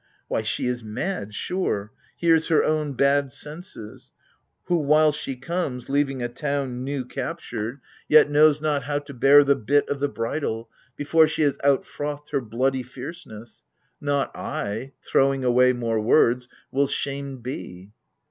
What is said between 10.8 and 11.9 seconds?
Before she has out